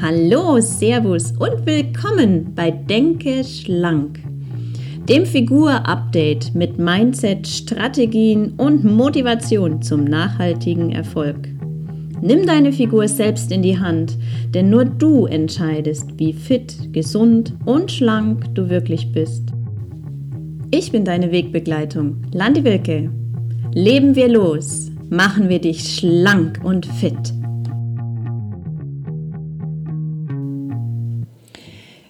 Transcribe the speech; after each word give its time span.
Hallo, 0.00 0.58
Servus 0.60 1.32
und 1.32 1.64
willkommen 1.66 2.54
bei 2.54 2.70
Denke 2.70 3.44
schlank, 3.44 4.18
dem 5.08 5.26
Figur-Update 5.26 6.54
mit 6.54 6.78
Mindset, 6.78 7.46
Strategien 7.46 8.54
und 8.56 8.84
Motivation 8.84 9.80
zum 9.82 10.04
nachhaltigen 10.04 10.90
Erfolg. 10.90 11.48
Nimm 12.20 12.46
deine 12.46 12.72
Figur 12.72 13.06
selbst 13.06 13.52
in 13.52 13.62
die 13.62 13.78
Hand, 13.78 14.16
denn 14.54 14.70
nur 14.70 14.86
du 14.86 15.26
entscheidest, 15.26 16.18
wie 16.18 16.32
fit, 16.32 16.92
gesund 16.92 17.54
und 17.64 17.92
schlank 17.92 18.54
du 18.54 18.70
wirklich 18.70 19.12
bist. 19.12 19.50
Ich 20.72 20.90
bin 20.90 21.04
deine 21.04 21.30
Wegbegleitung, 21.30 22.22
Landi 22.32 22.64
Wilke. 22.64 23.10
Leben 23.74 24.16
wir 24.16 24.28
los, 24.28 24.90
machen 25.10 25.48
wir 25.48 25.60
dich 25.60 25.96
schlank 25.96 26.60
und 26.64 26.86
fit. 26.86 27.34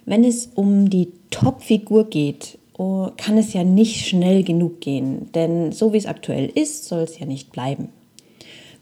Wenn 0.05 0.25
es 0.25 0.51
um 0.55 0.91
die 0.91 1.09
Top-Figur 1.31 2.11
geht, 2.11 2.59
oh, 2.77 3.09
kann 3.17 3.39
es 3.39 3.53
ja 3.53 3.65
nicht 3.65 4.07
schnell 4.07 4.43
genug 4.43 4.81
gehen, 4.81 5.31
denn 5.35 5.73
so 5.73 5.93
wie 5.93 5.99
es 5.99 6.07
aktuell 6.07 6.47
ist, 6.47 6.87
soll 6.87 7.01
es 7.01 7.19
ja 7.19 7.27
nicht 7.27 7.53
bleiben. 7.53 7.89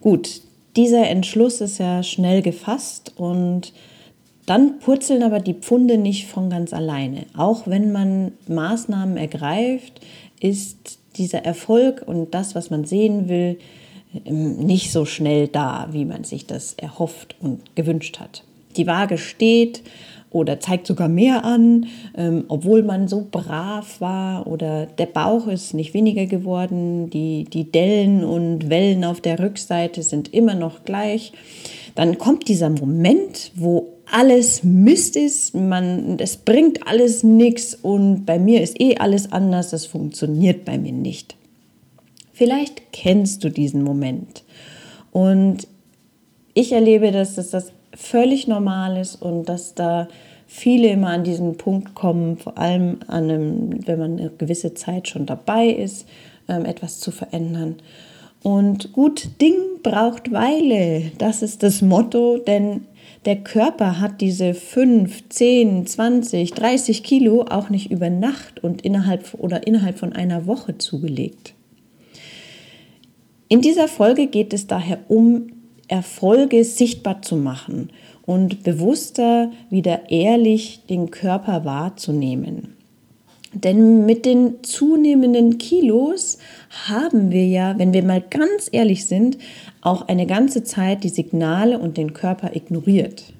Gut, 0.00 0.40
dieser 0.76 1.08
Entschluss 1.08 1.60
ist 1.60 1.78
ja 1.78 2.02
schnell 2.02 2.42
gefasst 2.42 3.12
und 3.16 3.72
dann 4.46 4.78
purzeln 4.78 5.22
aber 5.22 5.40
die 5.40 5.54
Pfunde 5.54 5.98
nicht 5.98 6.26
von 6.26 6.50
ganz 6.50 6.72
alleine. 6.72 7.26
Auch 7.36 7.66
wenn 7.66 7.92
man 7.92 8.32
Maßnahmen 8.48 9.16
ergreift, 9.16 10.00
ist 10.40 10.98
dieser 11.16 11.44
Erfolg 11.44 12.02
und 12.06 12.34
das, 12.34 12.54
was 12.54 12.70
man 12.70 12.84
sehen 12.84 13.28
will, 13.28 13.58
ähm, 14.24 14.56
nicht 14.56 14.90
so 14.90 15.04
schnell 15.04 15.48
da, 15.48 15.88
wie 15.92 16.04
man 16.04 16.24
sich 16.24 16.46
das 16.46 16.74
erhofft 16.74 17.36
und 17.40 17.76
gewünscht 17.76 18.18
hat. 18.18 18.42
Die 18.76 18.86
Waage 18.86 19.18
steht 19.18 19.82
oder 20.30 20.60
zeigt 20.60 20.86
sogar 20.86 21.08
mehr 21.08 21.44
an, 21.44 21.86
ähm, 22.16 22.44
obwohl 22.48 22.82
man 22.82 23.08
so 23.08 23.26
brav 23.30 24.00
war 24.00 24.46
oder 24.46 24.86
der 24.86 25.06
Bauch 25.06 25.48
ist 25.48 25.74
nicht 25.74 25.92
weniger 25.92 26.26
geworden, 26.26 27.10
die, 27.10 27.44
die 27.44 27.70
Dellen 27.70 28.24
und 28.24 28.70
Wellen 28.70 29.04
auf 29.04 29.20
der 29.20 29.38
Rückseite 29.38 30.02
sind 30.02 30.32
immer 30.32 30.54
noch 30.54 30.84
gleich. 30.84 31.32
Dann 31.96 32.18
kommt 32.18 32.48
dieser 32.48 32.70
Moment, 32.70 33.50
wo 33.56 33.88
alles 34.10 34.62
Mist 34.62 35.16
ist, 35.16 35.54
man, 35.54 36.18
es 36.18 36.36
bringt 36.36 36.86
alles 36.86 37.22
nichts 37.22 37.74
und 37.74 38.24
bei 38.24 38.38
mir 38.38 38.62
ist 38.62 38.80
eh 38.80 38.96
alles 38.96 39.32
anders, 39.32 39.70
das 39.70 39.86
funktioniert 39.86 40.64
bei 40.64 40.78
mir 40.78 40.92
nicht. 40.92 41.36
Vielleicht 42.32 42.92
kennst 42.92 43.44
du 43.44 43.50
diesen 43.50 43.82
Moment 43.82 44.44
und 45.12 45.66
ich 46.54 46.72
erlebe, 46.72 47.12
dass 47.12 47.34
das, 47.34 47.50
das 47.50 47.72
völlig 47.94 48.46
normal 48.46 48.96
ist 48.96 49.16
und 49.16 49.48
dass 49.48 49.74
da 49.74 50.08
viele 50.46 50.88
immer 50.88 51.08
an 51.08 51.24
diesen 51.24 51.56
Punkt 51.56 51.94
kommen, 51.94 52.36
vor 52.36 52.58
allem 52.58 52.98
an 53.06 53.30
einem, 53.30 53.86
wenn 53.86 53.98
man 53.98 54.18
eine 54.18 54.30
gewisse 54.30 54.74
Zeit 54.74 55.08
schon 55.08 55.26
dabei 55.26 55.68
ist, 55.68 56.06
ähm, 56.48 56.64
etwas 56.64 56.98
zu 56.98 57.10
verändern. 57.12 57.76
Und 58.42 58.92
gut 58.92 59.40
Ding 59.40 59.54
braucht 59.82 60.32
Weile, 60.32 61.12
das 61.18 61.42
ist 61.42 61.62
das 61.62 61.82
Motto, 61.82 62.38
denn 62.38 62.86
der 63.26 63.36
Körper 63.36 64.00
hat 64.00 64.20
diese 64.22 64.54
5, 64.54 65.28
10, 65.28 65.86
20, 65.86 66.52
30 66.52 67.02
Kilo 67.02 67.42
auch 67.42 67.68
nicht 67.68 67.90
über 67.90 68.08
Nacht 68.08 68.64
und 68.64 68.82
innerhalb 68.82 69.34
oder 69.34 69.66
innerhalb 69.66 69.98
von 69.98 70.14
einer 70.14 70.46
Woche 70.46 70.78
zugelegt. 70.78 71.54
In 73.48 73.60
dieser 73.60 73.88
Folge 73.88 74.26
geht 74.26 74.54
es 74.54 74.66
daher 74.66 75.00
um 75.08 75.48
Erfolge 75.90 76.64
sichtbar 76.64 77.22
zu 77.22 77.36
machen 77.36 77.90
und 78.24 78.62
bewusster 78.62 79.50
wieder 79.70 80.10
ehrlich 80.10 80.82
den 80.88 81.10
Körper 81.10 81.64
wahrzunehmen. 81.64 82.76
Denn 83.52 84.06
mit 84.06 84.26
den 84.26 84.62
zunehmenden 84.62 85.58
Kilos 85.58 86.38
haben 86.86 87.32
wir 87.32 87.46
ja, 87.46 87.76
wenn 87.78 87.92
wir 87.92 88.04
mal 88.04 88.22
ganz 88.22 88.68
ehrlich 88.70 89.06
sind, 89.06 89.38
auch 89.80 90.06
eine 90.06 90.26
ganze 90.26 90.62
Zeit 90.62 91.02
die 91.02 91.08
Signale 91.08 91.78
und 91.80 91.96
den 91.96 92.12
Körper 92.12 92.54
ignoriert. 92.54 93.32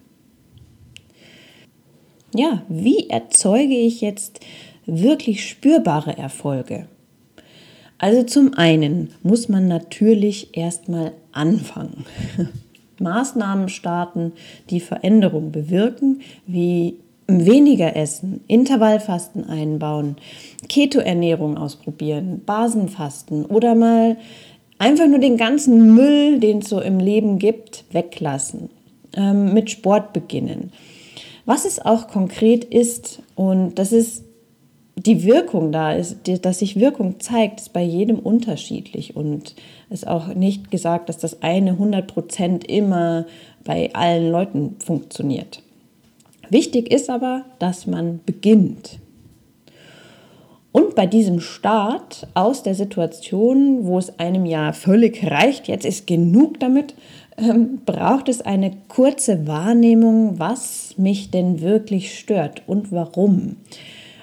Ja, 2.34 2.62
wie 2.68 3.08
erzeuge 3.08 3.76
ich 3.76 4.00
jetzt 4.00 4.40
wirklich 4.86 5.48
spürbare 5.48 6.16
Erfolge? 6.18 6.88
Also 8.00 8.22
zum 8.22 8.54
einen 8.54 9.10
muss 9.22 9.50
man 9.50 9.68
natürlich 9.68 10.56
erstmal 10.56 11.12
anfangen. 11.32 12.06
Maßnahmen 12.98 13.68
starten, 13.68 14.32
die 14.70 14.80
Veränderung 14.80 15.52
bewirken, 15.52 16.22
wie 16.46 16.96
weniger 17.26 17.94
essen, 17.96 18.40
Intervallfasten 18.48 19.48
einbauen, 19.48 20.16
Ketoernährung 20.68 21.58
ausprobieren, 21.58 22.40
Basenfasten 22.44 23.44
oder 23.44 23.74
mal 23.74 24.16
einfach 24.78 25.06
nur 25.06 25.18
den 25.18 25.36
ganzen 25.36 25.94
Müll, 25.94 26.40
den 26.40 26.58
es 26.58 26.70
so 26.70 26.80
im 26.80 26.98
Leben 26.98 27.38
gibt, 27.38 27.84
weglassen, 27.92 28.70
ähm, 29.14 29.52
mit 29.52 29.70
Sport 29.70 30.14
beginnen. 30.14 30.72
Was 31.44 31.66
es 31.66 31.84
auch 31.84 32.08
konkret 32.08 32.64
ist, 32.64 33.20
und 33.34 33.74
das 33.74 33.92
ist 33.92 34.24
die 35.06 35.24
Wirkung 35.24 35.72
da 35.72 35.92
ist, 35.92 36.18
dass 36.42 36.58
sich 36.58 36.78
Wirkung 36.78 37.20
zeigt, 37.20 37.60
ist 37.60 37.72
bei 37.72 37.82
jedem 37.82 38.18
unterschiedlich 38.18 39.16
und 39.16 39.54
ist 39.88 40.06
auch 40.06 40.34
nicht 40.34 40.70
gesagt, 40.70 41.08
dass 41.08 41.18
das 41.18 41.42
eine 41.42 41.72
100% 41.72 42.66
immer 42.66 43.26
bei 43.64 43.94
allen 43.94 44.30
Leuten 44.30 44.76
funktioniert. 44.78 45.62
Wichtig 46.50 46.92
ist 46.92 47.08
aber, 47.08 47.44
dass 47.58 47.86
man 47.86 48.20
beginnt. 48.26 48.98
Und 50.72 50.94
bei 50.94 51.06
diesem 51.06 51.40
Start 51.40 52.28
aus 52.34 52.62
der 52.62 52.74
Situation, 52.74 53.86
wo 53.86 53.98
es 53.98 54.18
einem 54.18 54.44
ja 54.44 54.72
völlig 54.72 55.24
reicht, 55.24 55.66
jetzt 55.66 55.86
ist 55.86 56.06
genug 56.06 56.60
damit, 56.60 56.94
ähm, 57.38 57.80
braucht 57.86 58.28
es 58.28 58.42
eine 58.42 58.72
kurze 58.88 59.46
Wahrnehmung, 59.46 60.38
was 60.38 60.94
mich 60.96 61.30
denn 61.30 61.60
wirklich 61.60 62.18
stört 62.18 62.62
und 62.66 62.92
warum 62.92 63.56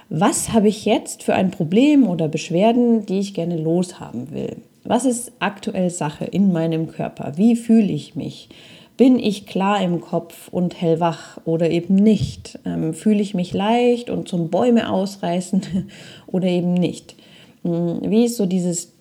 was 0.10 0.54
habe 0.54 0.70
ich 0.70 0.86
jetzt 0.86 1.24
für 1.24 1.34
ein 1.34 1.52
Problem 1.52 2.08
oder 2.08 2.28
Beschwerden, 2.28 3.06
die 3.06 3.20
ich 3.20 3.34
gerne 3.34 3.58
loshaben 3.58 4.32
will? 4.32 4.58
Was 4.84 5.04
ist 5.04 5.34
aktuell 5.40 5.90
Sache 5.90 6.24
in 6.24 6.54
meinem 6.54 6.88
Körper? 6.88 7.34
Wie 7.36 7.58
fühle 7.58 7.92
ich 7.92 8.16
mich? 8.16 8.48
Bin 8.96 9.20
ich 9.20 9.46
klar 9.46 9.82
im 9.82 10.00
Kopf 10.00 10.48
und 10.50 10.82
hellwach 10.82 11.38
oder 11.44 11.70
eben 11.70 11.96
nicht? 11.96 12.58
Ähm, 12.66 12.94
fühle 12.94 13.22
ich 13.22 13.34
mich 13.34 13.54
leicht 13.54 14.10
und 14.10 14.30
zum 14.30 14.50
Bäume 14.50 14.90
ausreißen 14.90 15.62
oder 16.28 16.48
eben 16.48 16.74
nicht? 16.74 17.16
Hm, 17.64 18.00
wie 18.04 18.26
ist 18.26 18.38
so 18.38 18.46
dieses 18.46 18.94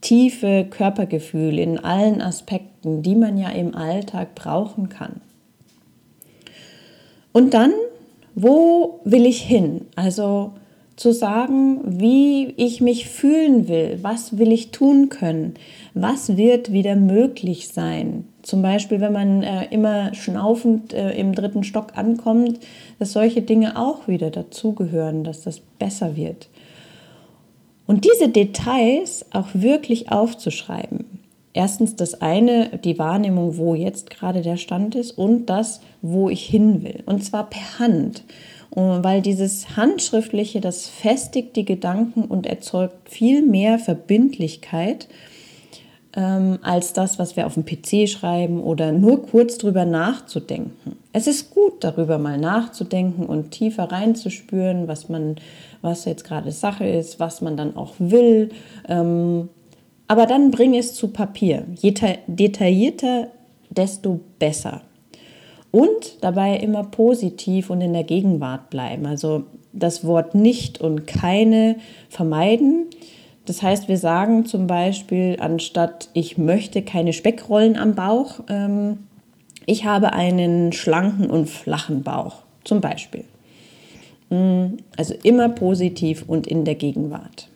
tiefe 0.00 0.64
Körpergefühl 0.70 1.58
in 1.58 1.78
allen 1.78 2.22
Aspekten, 2.22 3.02
die 3.02 3.16
man 3.16 3.36
ja 3.36 3.48
im 3.48 3.74
Alltag 3.74 4.36
brauchen 4.36 4.88
kann? 4.88 5.20
Und 7.32 7.52
dann 7.52 7.72
wo 8.36 9.00
will 9.04 9.24
ich 9.24 9.40
hin? 9.40 9.86
Also 9.96 10.52
zu 10.94 11.12
sagen, 11.12 11.80
wie 11.84 12.52
ich 12.56 12.80
mich 12.80 13.08
fühlen 13.08 13.66
will, 13.66 13.98
was 14.02 14.38
will 14.38 14.52
ich 14.52 14.70
tun 14.70 15.08
können, 15.08 15.54
was 15.94 16.36
wird 16.36 16.70
wieder 16.70 16.96
möglich 16.96 17.68
sein. 17.68 18.26
Zum 18.42 18.60
Beispiel, 18.60 19.00
wenn 19.00 19.12
man 19.12 19.42
äh, 19.42 19.66
immer 19.70 20.14
schnaufend 20.14 20.92
äh, 20.92 21.18
im 21.18 21.34
dritten 21.34 21.64
Stock 21.64 21.96
ankommt, 21.96 22.60
dass 22.98 23.12
solche 23.12 23.40
Dinge 23.40 23.78
auch 23.78 24.06
wieder 24.06 24.30
dazugehören, 24.30 25.24
dass 25.24 25.42
das 25.42 25.60
besser 25.60 26.14
wird. 26.14 26.48
Und 27.86 28.04
diese 28.04 28.28
Details 28.28 29.24
auch 29.32 29.48
wirklich 29.54 30.12
aufzuschreiben 30.12 31.05
erstens 31.56 31.96
das 31.96 32.20
eine, 32.20 32.78
die 32.84 32.98
Wahrnehmung, 32.98 33.56
wo 33.56 33.74
jetzt 33.74 34.10
gerade 34.10 34.42
der 34.42 34.58
Stand 34.58 34.94
ist 34.94 35.12
und 35.12 35.46
das, 35.46 35.80
wo 36.02 36.28
ich 36.28 36.44
hin 36.44 36.82
will. 36.82 37.02
Und 37.06 37.24
zwar 37.24 37.48
per 37.48 37.78
Hand. 37.78 38.24
Weil 38.70 39.22
dieses 39.22 39.76
Handschriftliche, 39.76 40.60
das 40.60 40.86
festigt 40.86 41.56
die 41.56 41.64
Gedanken 41.64 42.24
und 42.24 42.46
erzeugt 42.46 43.08
viel 43.08 43.40
mehr 43.40 43.78
Verbindlichkeit 43.78 45.08
ähm, 46.14 46.58
als 46.60 46.92
das, 46.92 47.18
was 47.18 47.36
wir 47.36 47.46
auf 47.46 47.54
dem 47.54 47.64
PC 47.64 48.06
schreiben 48.06 48.62
oder 48.62 48.92
nur 48.92 49.22
kurz 49.22 49.56
drüber 49.56 49.86
nachzudenken. 49.86 50.98
Es 51.14 51.26
ist 51.26 51.54
gut, 51.54 51.84
darüber 51.84 52.18
mal 52.18 52.36
nachzudenken 52.36 53.24
und 53.24 53.50
tiefer 53.52 53.84
reinzuspüren, 53.84 54.88
was 54.88 55.08
man, 55.08 55.36
was 55.80 56.04
jetzt 56.04 56.24
gerade 56.24 56.52
Sache 56.52 56.86
ist, 56.86 57.18
was 57.18 57.40
man 57.40 57.56
dann 57.56 57.76
auch 57.76 57.94
will. 57.98 58.50
Ähm, 58.88 59.48
aber 60.08 60.26
dann 60.26 60.50
bring 60.50 60.74
es 60.74 60.94
zu 60.94 61.08
Papier. 61.08 61.66
Je 61.74 61.94
detaillierter, 62.26 63.28
desto 63.70 64.20
besser. 64.38 64.82
Und 65.70 66.22
dabei 66.22 66.56
immer 66.56 66.84
positiv 66.84 67.70
und 67.70 67.80
in 67.80 67.92
der 67.92 68.04
Gegenwart 68.04 68.70
bleiben. 68.70 69.06
Also 69.06 69.44
das 69.72 70.06
Wort 70.06 70.34
nicht 70.34 70.80
und 70.80 71.06
keine 71.06 71.76
vermeiden. 72.08 72.86
Das 73.44 73.62
heißt, 73.62 73.88
wir 73.88 73.98
sagen 73.98 74.46
zum 74.46 74.66
Beispiel, 74.66 75.36
anstatt 75.38 76.08
ich 76.14 76.38
möchte 76.38 76.82
keine 76.82 77.12
Speckrollen 77.12 77.76
am 77.76 77.94
Bauch, 77.94 78.40
ähm, 78.48 78.98
Ich 79.68 79.84
habe 79.84 80.12
einen 80.12 80.72
schlanken 80.72 81.28
und 81.28 81.50
flachen 81.50 82.04
Bauch, 82.04 82.44
zum 82.62 82.80
Beispiel. 82.80 83.24
Mm, 84.30 84.78
also 84.96 85.12
immer 85.24 85.48
positiv 85.48 86.24
und 86.28 86.46
in 86.46 86.64
der 86.64 86.76
Gegenwart. 86.76 87.48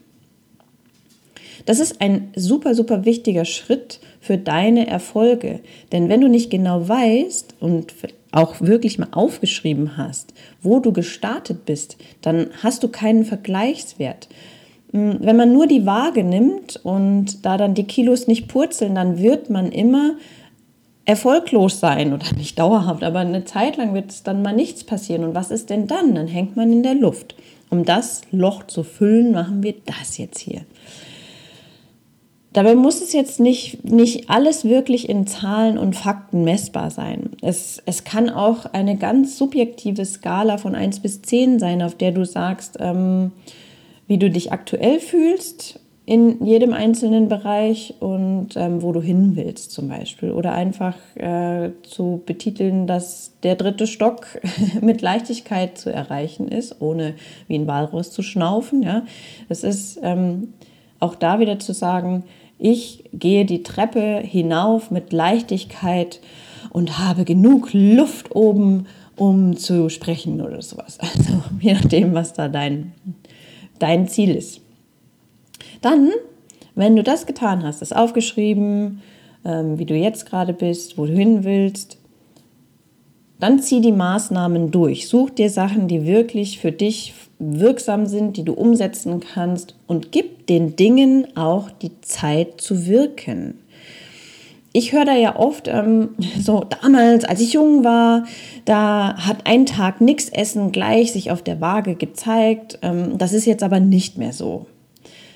Das 1.66 1.80
ist 1.80 2.00
ein 2.00 2.32
super, 2.36 2.74
super 2.74 3.04
wichtiger 3.04 3.44
Schritt 3.44 4.00
für 4.20 4.38
deine 4.38 4.86
Erfolge. 4.86 5.60
Denn 5.92 6.08
wenn 6.08 6.20
du 6.20 6.28
nicht 6.28 6.50
genau 6.50 6.88
weißt 6.88 7.54
und 7.60 7.94
auch 8.32 8.60
wirklich 8.60 8.98
mal 8.98 9.08
aufgeschrieben 9.12 9.96
hast, 9.96 10.34
wo 10.62 10.78
du 10.80 10.92
gestartet 10.92 11.64
bist, 11.64 11.96
dann 12.22 12.48
hast 12.62 12.82
du 12.82 12.88
keinen 12.88 13.24
Vergleichswert. 13.24 14.28
Mm, 14.92 15.12
wenn 15.20 15.36
man 15.36 15.52
nur 15.52 15.66
die 15.66 15.86
Waage 15.86 16.24
nimmt 16.24 16.80
und 16.82 17.44
da 17.44 17.56
dann 17.56 17.74
die 17.74 17.84
Kilos 17.84 18.26
nicht 18.26 18.48
purzeln, 18.48 18.94
dann 18.94 19.18
wird 19.18 19.50
man 19.50 19.72
immer 19.72 20.14
erfolglos 21.04 21.80
sein 21.80 22.12
oder 22.12 22.26
nicht 22.36 22.58
dauerhaft, 22.58 23.02
aber 23.02 23.20
eine 23.20 23.44
Zeit 23.44 23.76
lang 23.76 23.94
wird 23.94 24.10
es 24.10 24.22
dann 24.22 24.42
mal 24.42 24.54
nichts 24.54 24.84
passieren. 24.84 25.24
Und 25.24 25.34
was 25.34 25.50
ist 25.50 25.70
denn 25.70 25.86
dann? 25.86 26.14
Dann 26.14 26.28
hängt 26.28 26.56
man 26.56 26.72
in 26.72 26.82
der 26.82 26.94
Luft. 26.94 27.34
Um 27.68 27.84
das 27.84 28.22
Loch 28.32 28.64
zu 28.64 28.82
füllen, 28.82 29.32
machen 29.32 29.62
wir 29.62 29.74
das 29.86 30.18
jetzt 30.18 30.40
hier. 30.40 30.62
Dabei 32.52 32.74
muss 32.74 33.00
es 33.00 33.12
jetzt 33.12 33.38
nicht, 33.38 33.84
nicht 33.84 34.28
alles 34.28 34.64
wirklich 34.64 35.08
in 35.08 35.26
Zahlen 35.26 35.78
und 35.78 35.94
Fakten 35.94 36.42
messbar 36.42 36.90
sein. 36.90 37.30
Es, 37.42 37.80
es 37.86 38.02
kann 38.02 38.28
auch 38.28 38.66
eine 38.72 38.96
ganz 38.96 39.38
subjektive 39.38 40.04
Skala 40.04 40.58
von 40.58 40.74
1 40.74 41.00
bis 41.00 41.22
10 41.22 41.60
sein, 41.60 41.80
auf 41.80 41.94
der 41.94 42.10
du 42.10 42.24
sagst, 42.24 42.78
ähm, 42.80 43.30
wie 44.08 44.18
du 44.18 44.30
dich 44.30 44.50
aktuell 44.50 44.98
fühlst 44.98 45.78
in 46.06 46.44
jedem 46.44 46.72
einzelnen 46.72 47.28
Bereich 47.28 47.94
und 48.00 48.56
ähm, 48.56 48.82
wo 48.82 48.90
du 48.90 49.00
hin 49.00 49.36
willst 49.36 49.70
zum 49.70 49.88
Beispiel. 49.88 50.32
Oder 50.32 50.52
einfach 50.52 50.96
äh, 51.14 51.70
zu 51.84 52.20
betiteln, 52.26 52.88
dass 52.88 53.34
der 53.44 53.54
dritte 53.54 53.86
Stock 53.86 54.26
mit 54.80 55.02
Leichtigkeit 55.02 55.78
zu 55.78 55.92
erreichen 55.92 56.48
ist, 56.48 56.80
ohne 56.80 57.14
wie 57.46 57.54
ein 57.54 57.68
Walross 57.68 58.10
zu 58.10 58.22
schnaufen. 58.22 58.82
Ja? 58.82 59.02
Das 59.48 59.62
ist 59.62 60.00
ähm, 60.02 60.54
auch 60.98 61.14
da 61.14 61.38
wieder 61.38 61.60
zu 61.60 61.72
sagen, 61.72 62.24
ich 62.60 63.04
gehe 63.12 63.44
die 63.44 63.62
Treppe 63.62 64.20
hinauf 64.22 64.90
mit 64.90 65.12
Leichtigkeit 65.12 66.20
und 66.70 66.98
habe 66.98 67.24
genug 67.24 67.70
Luft 67.72 68.34
oben, 68.34 68.86
um 69.16 69.56
zu 69.56 69.88
sprechen 69.88 70.40
oder 70.40 70.62
sowas. 70.62 70.98
Also 71.16 71.42
je 71.60 71.74
nachdem, 71.74 72.14
was 72.14 72.32
da 72.32 72.48
dein, 72.48 72.92
dein 73.78 74.08
Ziel 74.08 74.34
ist. 74.34 74.60
Dann, 75.80 76.10
wenn 76.74 76.96
du 76.96 77.02
das 77.02 77.26
getan 77.26 77.62
hast, 77.64 77.80
das 77.80 77.92
aufgeschrieben, 77.92 79.02
ähm, 79.44 79.78
wie 79.78 79.86
du 79.86 79.94
jetzt 79.94 80.26
gerade 80.26 80.52
bist, 80.52 80.98
wo 80.98 81.06
du 81.06 81.12
hin 81.12 81.44
willst, 81.44 81.99
dann 83.40 83.60
zieh 83.60 83.80
die 83.80 83.92
Maßnahmen 83.92 84.70
durch. 84.70 85.08
Such 85.08 85.30
dir 85.30 85.50
Sachen, 85.50 85.88
die 85.88 86.06
wirklich 86.06 86.58
für 86.58 86.72
dich 86.72 87.14
wirksam 87.38 88.06
sind, 88.06 88.36
die 88.36 88.44
du 88.44 88.52
umsetzen 88.52 89.20
kannst 89.20 89.74
und 89.86 90.12
gib 90.12 90.46
den 90.46 90.76
Dingen 90.76 91.26
auch 91.36 91.70
die 91.70 92.00
Zeit 92.02 92.60
zu 92.60 92.86
wirken. 92.86 93.58
Ich 94.72 94.92
höre 94.92 95.04
da 95.04 95.16
ja 95.16 95.36
oft, 95.36 95.66
ähm, 95.66 96.10
so 96.38 96.64
damals, 96.82 97.24
als 97.24 97.40
ich 97.40 97.54
jung 97.54 97.82
war, 97.82 98.24
da 98.66 99.16
hat 99.16 99.46
ein 99.46 99.66
Tag 99.66 100.00
nichts 100.00 100.28
essen 100.28 100.70
gleich 100.70 101.12
sich 101.12 101.30
auf 101.30 101.42
der 101.42 101.60
Waage 101.60 101.96
gezeigt. 101.96 102.78
Ähm, 102.82 103.18
das 103.18 103.32
ist 103.32 103.46
jetzt 103.46 103.64
aber 103.64 103.80
nicht 103.80 104.16
mehr 104.16 104.32
so. 104.32 104.66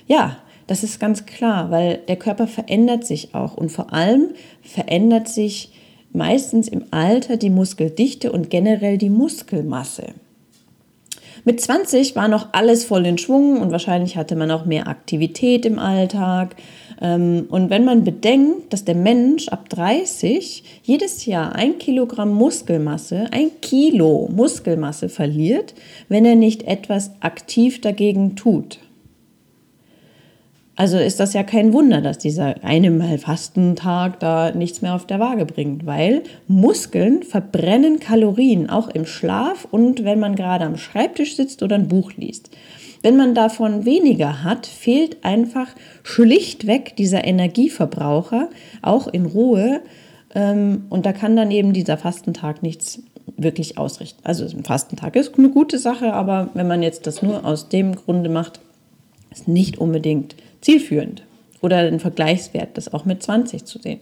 Ja, 0.07 0.37
das 0.67 0.85
ist 0.85 1.00
ganz 1.00 1.27
klar, 1.27 1.71
weil 1.71 1.99
der 2.09 2.17
Körper 2.17 2.47
verändert 2.47 3.05
sich 3.05 3.35
auch 3.35 3.57
und 3.57 3.71
vor 3.71 3.93
allem 3.93 4.29
verändert 4.62 5.29
sich 5.29 5.73
meistens 6.14 6.69
im 6.69 6.84
Alter 6.90 7.37
die 7.37 7.50
Muskeldichte 7.50 8.32
und 8.32 8.49
generell 8.49 8.99
die 8.99 9.11
Muskelmasse. 9.11 10.14
Mit 11.46 11.61
20 11.61 12.16
war 12.16 12.28
noch 12.28 12.49
alles 12.52 12.84
voll 12.84 13.05
in 13.05 13.19
Schwung 13.19 13.61
und 13.61 13.70
wahrscheinlich 13.70 14.16
hatte 14.16 14.34
man 14.34 14.50
auch 14.50 14.64
mehr 14.64 14.88
Aktivität 14.88 15.66
im 15.66 15.78
Alltag. 15.78 16.56
Ähm, 17.02 17.46
und 17.50 17.69
wenn 17.69 17.84
man 17.84 18.02
bedenkt, 18.02 18.72
dass 18.72 18.84
der 18.84 18.94
Mensch 18.94 19.49
ab 19.49 19.69
30 19.69 20.81
jedes 20.84 21.26
Jahr 21.26 21.55
ein 21.55 21.78
Kilogramm 21.78 22.32
Muskelmasse, 22.32 23.26
ein 23.31 23.50
Kilo 23.61 24.31
Muskelmasse 24.34 25.11
verliert, 25.11 25.75
wenn 26.08 26.25
er 26.25 26.37
nicht 26.37 26.62
etwas 26.62 27.11
aktiv 27.20 27.82
dagegen 27.82 28.37
tut. 28.37 28.78
Also 30.76 30.99
ist 30.99 31.21
das 31.21 31.35
ja 31.35 31.44
kein 31.44 31.73
Wunder, 31.73 32.00
dass 32.00 32.19
dieser 32.19 32.65
eine 32.65 32.91
Mal 32.91 33.19
Fastentag 33.19 34.19
da 34.19 34.50
nichts 34.50 34.82
mehr 34.82 34.94
auf 34.94 35.06
der 35.06 35.21
Waage 35.21 35.47
bringt, 35.47 35.87
weil 35.87 36.25
Muskeln 36.49 37.23
verbrennen 37.23 38.00
Kalorien 38.00 38.69
auch 38.69 38.88
im 38.88 39.06
Schlaf 39.06 39.69
und 39.71 40.05
wenn 40.05 40.19
man 40.19 40.35
gerade 40.35 40.65
am 40.65 40.76
Schreibtisch 40.76 41.37
sitzt 41.37 41.62
oder 41.62 41.76
ein 41.76 41.87
Buch 41.87 42.12
liest. 42.17 42.50
Wenn 43.03 43.17
man 43.17 43.35
davon 43.35 43.85
weniger 43.85 44.43
hat, 44.43 44.67
fehlt 44.67 45.25
einfach 45.25 45.69
schlichtweg 46.03 46.97
dieser 46.97 47.25
Energieverbraucher 47.25 48.49
auch 48.82 49.06
in 49.06 49.26
Ruhe 49.26 49.81
ähm, 50.35 50.87
und 50.91 51.06
da 51.06 51.12
kann 51.12 51.37
dann 51.37 51.53
eben 51.53 51.73
dieser 51.73 51.99
Fastentag 51.99 52.65
nichts 52.65 53.00
wirklich 53.37 53.79
ausrichten. 53.79 54.21
Also 54.25 54.44
ein 54.44 54.65
Fastentag 54.65 55.15
ist 55.15 55.38
eine 55.38 55.50
gute 55.50 55.79
Sache, 55.79 56.15
aber 56.15 56.49
wenn 56.55 56.67
man 56.67 56.82
jetzt 56.82 57.06
das 57.06 57.23
nur 57.23 57.44
aus 57.44 57.69
dem 57.69 57.94
Grunde 57.94 58.29
macht, 58.29 58.59
ist 59.31 59.47
nicht 59.49 59.79
unbedingt 59.79 60.35
zielführend 60.64 61.22
oder 61.61 61.78
ein 61.78 62.00
Vergleichswert, 62.00 62.76
das 62.76 62.93
auch 62.93 63.05
mit 63.05 63.22
20 63.22 63.64
zu 63.64 63.78
sehen. 63.78 64.00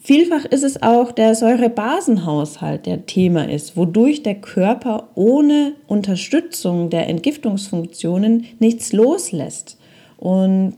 Vielfach 0.00 0.46
ist 0.46 0.64
es 0.64 0.82
auch 0.82 1.12
der 1.12 1.34
Säurebasenhaushalt, 1.34 2.86
der 2.86 3.04
Thema 3.04 3.46
ist, 3.46 3.76
wodurch 3.76 4.22
der 4.22 4.36
Körper 4.36 5.08
ohne 5.14 5.74
Unterstützung 5.86 6.88
der 6.88 7.08
Entgiftungsfunktionen 7.08 8.46
nichts 8.58 8.94
loslässt. 8.94 9.76
Und 10.16 10.74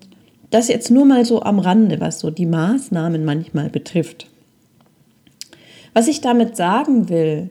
das 0.51 0.67
jetzt 0.67 0.91
nur 0.91 1.05
mal 1.05 1.25
so 1.25 1.43
am 1.43 1.61
Rande, 1.61 2.01
was 2.01 2.19
so 2.19 2.31
die 2.31 2.47
Maßnahmen 2.47 3.25
manchmal 3.25 3.71
betrifft. 3.71 4.27
Was 5.95 6.09
ich 6.09 6.21
damit 6.21 6.57
sagen 6.57 7.09
will, 7.09 7.51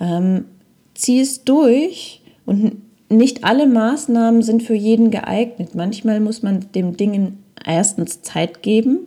ähm, 0.00 0.46
zieh 0.94 1.20
es 1.20 1.44
durch 1.44 2.22
und 2.46 2.87
nicht 3.08 3.44
alle 3.44 3.66
Maßnahmen 3.66 4.42
sind 4.42 4.62
für 4.62 4.74
jeden 4.74 5.10
geeignet. 5.10 5.74
Manchmal 5.74 6.20
muss 6.20 6.42
man 6.42 6.66
dem 6.74 6.96
Dingen 6.96 7.42
erstens 7.64 8.22
Zeit 8.22 8.62
geben 8.62 9.00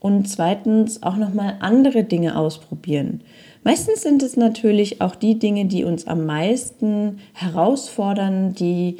und 0.00 0.28
zweitens 0.28 1.02
auch 1.02 1.16
noch 1.16 1.32
mal 1.32 1.56
andere 1.60 2.04
Dinge 2.04 2.36
ausprobieren. 2.36 3.20
Meistens 3.62 4.02
sind 4.02 4.22
es 4.22 4.36
natürlich 4.36 5.00
auch 5.00 5.14
die 5.14 5.38
Dinge, 5.38 5.64
die 5.64 5.84
uns 5.84 6.06
am 6.06 6.26
meisten 6.26 7.20
herausfordern, 7.32 8.54
die 8.54 8.98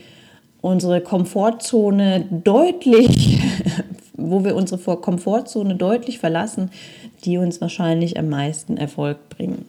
unsere 0.62 1.02
Komfortzone 1.02 2.24
deutlich, 2.30 3.38
wo 4.16 4.44
wir 4.44 4.56
unsere 4.56 4.96
Komfortzone 4.96 5.74
deutlich 5.74 6.18
verlassen, 6.18 6.70
die 7.24 7.36
uns 7.36 7.60
wahrscheinlich 7.60 8.18
am 8.18 8.30
meisten 8.30 8.78
Erfolg 8.78 9.28
bringen. 9.28 9.66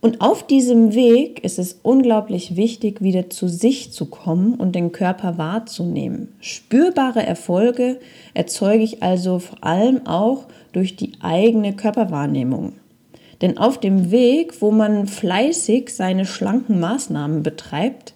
Und 0.00 0.20
auf 0.20 0.46
diesem 0.46 0.94
Weg 0.94 1.42
ist 1.42 1.58
es 1.58 1.80
unglaublich 1.82 2.56
wichtig, 2.56 3.00
wieder 3.00 3.30
zu 3.30 3.48
sich 3.48 3.92
zu 3.92 4.06
kommen 4.06 4.54
und 4.54 4.74
den 4.74 4.92
Körper 4.92 5.38
wahrzunehmen. 5.38 6.34
Spürbare 6.40 7.24
Erfolge 7.24 7.98
erzeuge 8.34 8.84
ich 8.84 9.02
also 9.02 9.38
vor 9.38 9.64
allem 9.64 10.06
auch 10.06 10.46
durch 10.72 10.96
die 10.96 11.12
eigene 11.20 11.74
Körperwahrnehmung. 11.74 12.74
Denn 13.40 13.58
auf 13.58 13.78
dem 13.78 14.10
Weg, 14.10 14.60
wo 14.60 14.70
man 14.70 15.06
fleißig 15.06 15.90
seine 15.90 16.24
schlanken 16.26 16.80
Maßnahmen 16.80 17.42
betreibt, 17.42 18.14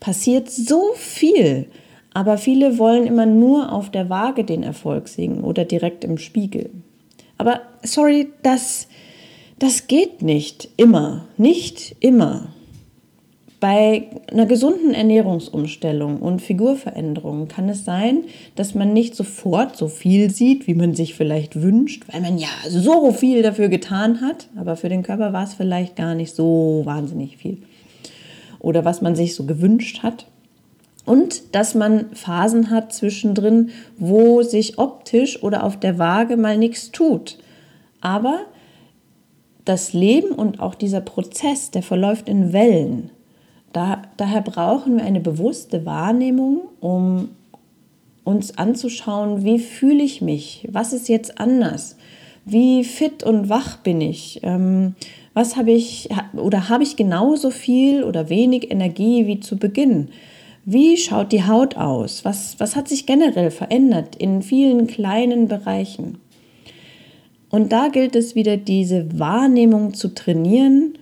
passiert 0.00 0.50
so 0.50 0.92
viel. 0.94 1.66
Aber 2.12 2.38
viele 2.38 2.78
wollen 2.78 3.06
immer 3.06 3.26
nur 3.26 3.72
auf 3.72 3.90
der 3.90 4.08
Waage 4.08 4.44
den 4.44 4.62
Erfolg 4.62 5.08
sehen 5.08 5.42
oder 5.42 5.64
direkt 5.64 6.04
im 6.04 6.18
Spiegel. 6.18 6.70
Aber 7.38 7.60
sorry, 7.82 8.28
das 8.42 8.86
das 9.58 9.86
geht 9.86 10.22
nicht 10.22 10.68
immer, 10.76 11.26
nicht 11.36 11.96
immer. 12.00 12.48
Bei 13.60 14.08
einer 14.30 14.44
gesunden 14.44 14.92
Ernährungsumstellung 14.92 16.18
und 16.20 16.42
Figurveränderung 16.42 17.48
kann 17.48 17.70
es 17.70 17.86
sein, 17.86 18.24
dass 18.56 18.74
man 18.74 18.92
nicht 18.92 19.14
sofort 19.14 19.76
so 19.76 19.88
viel 19.88 20.30
sieht, 20.30 20.66
wie 20.66 20.74
man 20.74 20.94
sich 20.94 21.14
vielleicht 21.14 21.62
wünscht, 21.62 22.04
weil 22.12 22.20
man 22.20 22.36
ja 22.36 22.48
so 22.68 23.10
viel 23.12 23.42
dafür 23.42 23.68
getan 23.68 24.20
hat, 24.20 24.48
aber 24.56 24.76
für 24.76 24.90
den 24.90 25.02
Körper 25.02 25.32
war 25.32 25.44
es 25.44 25.54
vielleicht 25.54 25.96
gar 25.96 26.14
nicht 26.14 26.34
so 26.34 26.82
wahnsinnig 26.84 27.38
viel. 27.38 27.56
Oder 28.58 28.84
was 28.84 29.00
man 29.00 29.16
sich 29.16 29.34
so 29.34 29.44
gewünscht 29.44 30.02
hat. 30.02 30.26
Und 31.06 31.54
dass 31.54 31.74
man 31.74 32.14
Phasen 32.14 32.68
hat 32.68 32.92
zwischendrin, 32.92 33.70
wo 33.96 34.42
sich 34.42 34.78
optisch 34.78 35.42
oder 35.42 35.64
auf 35.64 35.78
der 35.78 35.98
Waage 35.98 36.36
mal 36.36 36.58
nichts 36.58 36.90
tut. 36.90 37.38
Aber 38.02 38.40
das 39.64 39.92
Leben 39.92 40.30
und 40.30 40.60
auch 40.60 40.74
dieser 40.74 41.00
Prozess, 41.00 41.70
der 41.70 41.82
verläuft 41.82 42.28
in 42.28 42.52
Wellen. 42.52 43.10
Da, 43.72 44.02
daher 44.16 44.42
brauchen 44.42 44.98
wir 44.98 45.04
eine 45.04 45.20
bewusste 45.20 45.84
Wahrnehmung, 45.84 46.62
um 46.80 47.30
uns 48.24 48.56
anzuschauen, 48.56 49.44
wie 49.44 49.58
fühle 49.58 50.02
ich 50.02 50.22
mich, 50.22 50.68
was 50.70 50.92
ist 50.92 51.08
jetzt 51.08 51.38
anders, 51.38 51.96
Wie 52.46 52.84
fit 52.84 53.22
und 53.22 53.48
wach 53.48 53.78
bin 53.78 54.00
ich? 54.02 54.40
Ähm, 54.42 54.94
was 55.32 55.56
habe 55.56 55.72
ich 55.72 56.10
oder 56.34 56.68
habe 56.68 56.82
ich 56.82 56.96
genauso 56.96 57.50
viel 57.50 58.04
oder 58.04 58.28
wenig 58.28 58.70
Energie 58.70 59.26
wie 59.26 59.40
zu 59.40 59.56
Beginn? 59.56 60.08
Wie 60.66 60.96
schaut 60.96 61.32
die 61.32 61.46
Haut 61.46 61.76
aus? 61.76 62.24
Was, 62.24 62.60
was 62.60 62.76
hat 62.76 62.88
sich 62.88 63.06
generell 63.06 63.50
verändert 63.50 64.16
in 64.16 64.42
vielen 64.42 64.86
kleinen 64.86 65.48
Bereichen? 65.48 66.18
Und 67.54 67.70
da 67.70 67.86
gilt 67.86 68.16
es 68.16 68.34
wieder, 68.34 68.56
diese 68.56 69.16
Wahrnehmung 69.16 69.94
zu 69.94 70.12
trainieren 70.12 70.94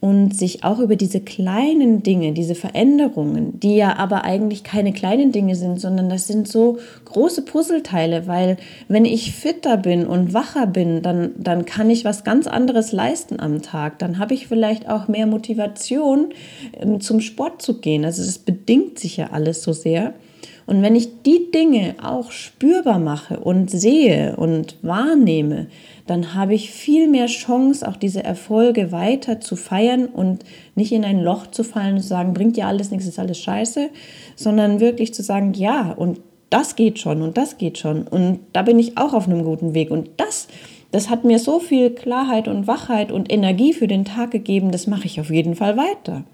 und 0.00 0.34
sich 0.34 0.64
auch 0.64 0.78
über 0.78 0.96
diese 0.96 1.20
kleinen 1.20 2.02
Dinge, 2.02 2.32
diese 2.32 2.54
Veränderungen, 2.54 3.60
die 3.60 3.76
ja 3.76 3.94
aber 3.96 4.24
eigentlich 4.24 4.64
keine 4.64 4.94
kleinen 4.94 5.32
Dinge 5.32 5.54
sind, 5.54 5.78
sondern 5.78 6.08
das 6.08 6.26
sind 6.26 6.48
so 6.48 6.78
große 7.04 7.42
Puzzleteile, 7.42 8.26
weil 8.26 8.56
wenn 8.88 9.04
ich 9.04 9.34
fitter 9.34 9.76
bin 9.76 10.06
und 10.06 10.32
wacher 10.32 10.66
bin, 10.66 11.02
dann, 11.02 11.32
dann 11.36 11.66
kann 11.66 11.90
ich 11.90 12.06
was 12.06 12.24
ganz 12.24 12.46
anderes 12.46 12.90
leisten 12.92 13.38
am 13.38 13.60
Tag. 13.60 13.98
Dann 13.98 14.18
habe 14.18 14.32
ich 14.32 14.46
vielleicht 14.46 14.88
auch 14.88 15.08
mehr 15.08 15.26
Motivation, 15.26 16.28
ähm, 16.80 17.02
zum 17.02 17.20
Sport 17.20 17.60
zu 17.60 17.82
gehen. 17.82 18.06
Also 18.06 18.22
es 18.22 18.38
bedingt 18.38 18.98
sich 18.98 19.18
ja 19.18 19.28
alles 19.32 19.62
so 19.62 19.74
sehr. 19.74 20.14
Und 20.68 20.82
wenn 20.82 20.94
ich 20.94 21.22
die 21.22 21.50
Dinge 21.50 21.94
auch 22.02 22.30
spürbar 22.30 22.98
mache 22.98 23.40
und 23.40 23.70
sehe 23.70 24.36
und 24.36 24.76
wahrnehme, 24.82 25.68
dann 26.06 26.34
habe 26.34 26.52
ich 26.52 26.70
viel 26.70 27.08
mehr 27.08 27.24
Chance, 27.24 27.88
auch 27.88 27.96
diese 27.96 28.22
Erfolge 28.22 28.92
weiter 28.92 29.40
zu 29.40 29.56
feiern 29.56 30.04
und 30.04 30.44
nicht 30.74 30.92
in 30.92 31.06
ein 31.06 31.22
Loch 31.22 31.46
zu 31.46 31.64
fallen 31.64 31.94
und 31.94 32.02
zu 32.02 32.08
sagen, 32.08 32.34
bringt 32.34 32.58
ja 32.58 32.68
alles 32.68 32.90
nichts, 32.90 33.06
ist 33.06 33.18
alles 33.18 33.38
scheiße, 33.38 33.88
sondern 34.36 34.78
wirklich 34.78 35.14
zu 35.14 35.22
sagen, 35.22 35.54
ja, 35.54 35.92
und 35.92 36.20
das 36.50 36.76
geht 36.76 36.98
schon 36.98 37.22
und 37.22 37.38
das 37.38 37.56
geht 37.56 37.78
schon 37.78 38.06
und 38.06 38.40
da 38.52 38.60
bin 38.60 38.78
ich 38.78 38.98
auch 38.98 39.14
auf 39.14 39.26
einem 39.26 39.44
guten 39.44 39.72
Weg 39.72 39.90
und 39.90 40.10
das, 40.18 40.48
das 40.90 41.08
hat 41.08 41.24
mir 41.24 41.38
so 41.38 41.60
viel 41.60 41.88
Klarheit 41.94 42.46
und 42.46 42.66
Wachheit 42.66 43.10
und 43.10 43.32
Energie 43.32 43.72
für 43.72 43.88
den 43.88 44.04
Tag 44.04 44.32
gegeben, 44.32 44.70
das 44.70 44.86
mache 44.86 45.06
ich 45.06 45.18
auf 45.18 45.30
jeden 45.30 45.54
Fall 45.54 45.78
weiter. 45.78 46.24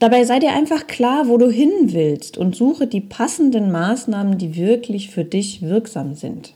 Dabei 0.00 0.24
sei 0.24 0.38
dir 0.38 0.52
einfach 0.52 0.86
klar, 0.86 1.28
wo 1.28 1.36
du 1.36 1.50
hin 1.50 1.70
willst 1.92 2.38
und 2.38 2.56
suche 2.56 2.86
die 2.86 3.02
passenden 3.02 3.70
Maßnahmen, 3.70 4.38
die 4.38 4.56
wirklich 4.56 5.10
für 5.10 5.24
dich 5.24 5.60
wirksam 5.60 6.14
sind. 6.14 6.54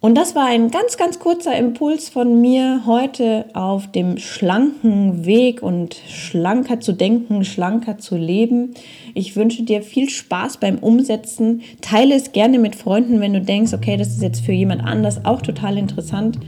Und 0.00 0.16
das 0.16 0.34
war 0.34 0.46
ein 0.46 0.70
ganz, 0.70 0.96
ganz 0.96 1.18
kurzer 1.18 1.56
Impuls 1.56 2.08
von 2.08 2.40
mir 2.40 2.82
heute 2.86 3.44
auf 3.52 3.90
dem 3.90 4.16
schlanken 4.16 5.26
Weg 5.26 5.62
und 5.62 5.94
schlanker 6.08 6.80
zu 6.80 6.92
denken, 6.92 7.44
schlanker 7.44 7.98
zu 7.98 8.16
leben. 8.16 8.72
Ich 9.14 9.36
wünsche 9.36 9.64
dir 9.64 9.82
viel 9.82 10.08
Spaß 10.08 10.58
beim 10.58 10.78
Umsetzen. 10.78 11.60
Teile 11.82 12.14
es 12.14 12.32
gerne 12.32 12.58
mit 12.58 12.74
Freunden, 12.74 13.20
wenn 13.20 13.34
du 13.34 13.42
denkst, 13.42 13.74
okay, 13.74 13.98
das 13.98 14.08
ist 14.08 14.22
jetzt 14.22 14.44
für 14.44 14.52
jemand 14.52 14.82
anders 14.82 15.24
auch 15.26 15.42
total 15.42 15.76
interessant. 15.76 16.38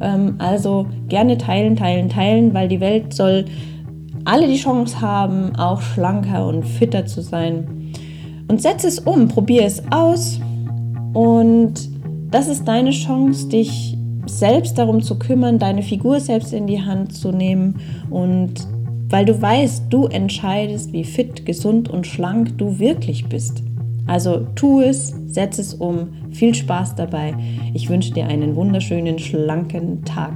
Ähm, 0.00 0.36
also 0.38 0.86
gerne 1.08 1.36
teilen, 1.36 1.76
teilen, 1.76 2.08
teilen, 2.08 2.54
weil 2.54 2.68
die 2.68 2.80
Welt 2.80 3.12
soll 3.12 3.44
alle 4.26 4.48
die 4.48 4.58
Chance 4.58 5.00
haben, 5.00 5.56
auch 5.56 5.80
schlanker 5.80 6.46
und 6.46 6.64
fitter 6.64 7.06
zu 7.06 7.22
sein. 7.22 7.92
Und 8.48 8.60
setze 8.60 8.88
es 8.88 8.98
um, 8.98 9.28
probiere 9.28 9.64
es 9.64 9.82
aus 9.90 10.40
und 11.14 11.74
das 12.30 12.48
ist 12.48 12.66
deine 12.66 12.90
Chance, 12.90 13.48
dich 13.48 13.96
selbst 14.26 14.76
darum 14.76 15.02
zu 15.02 15.18
kümmern, 15.18 15.58
deine 15.58 15.82
Figur 15.82 16.20
selbst 16.20 16.52
in 16.52 16.66
die 16.66 16.82
Hand 16.82 17.14
zu 17.14 17.32
nehmen 17.32 17.80
und 18.10 18.54
weil 19.08 19.24
du 19.24 19.40
weißt, 19.40 19.84
du 19.88 20.06
entscheidest, 20.06 20.92
wie 20.92 21.04
fit, 21.04 21.46
gesund 21.46 21.88
und 21.88 22.06
schlank 22.06 22.58
du 22.58 22.80
wirklich 22.80 23.28
bist. 23.28 23.62
Also 24.06 24.46
tu 24.56 24.80
es, 24.80 25.14
setz 25.26 25.58
es 25.58 25.74
um, 25.74 26.08
viel 26.32 26.54
Spaß 26.54 26.96
dabei. 26.96 27.34
Ich 27.72 27.88
wünsche 27.88 28.12
dir 28.12 28.26
einen 28.26 28.56
wunderschönen, 28.56 29.18
schlanken 29.18 30.04
Tag. 30.04 30.34